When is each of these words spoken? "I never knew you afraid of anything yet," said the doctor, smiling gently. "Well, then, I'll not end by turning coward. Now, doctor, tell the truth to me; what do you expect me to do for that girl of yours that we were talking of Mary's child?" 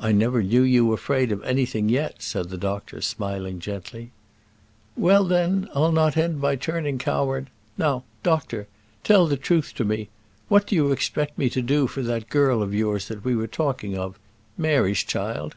"I 0.00 0.10
never 0.10 0.42
knew 0.42 0.62
you 0.62 0.92
afraid 0.92 1.30
of 1.30 1.40
anything 1.44 1.88
yet," 1.88 2.20
said 2.20 2.48
the 2.48 2.58
doctor, 2.58 3.00
smiling 3.00 3.60
gently. 3.60 4.10
"Well, 4.96 5.22
then, 5.22 5.68
I'll 5.72 5.92
not 5.92 6.16
end 6.16 6.40
by 6.40 6.56
turning 6.56 6.98
coward. 6.98 7.48
Now, 7.78 8.02
doctor, 8.24 8.66
tell 9.04 9.28
the 9.28 9.36
truth 9.36 9.72
to 9.76 9.84
me; 9.84 10.08
what 10.48 10.66
do 10.66 10.74
you 10.74 10.90
expect 10.90 11.38
me 11.38 11.48
to 11.50 11.62
do 11.62 11.86
for 11.86 12.02
that 12.02 12.28
girl 12.28 12.60
of 12.60 12.74
yours 12.74 13.06
that 13.06 13.24
we 13.24 13.36
were 13.36 13.46
talking 13.46 13.96
of 13.96 14.18
Mary's 14.58 15.04
child?" 15.04 15.54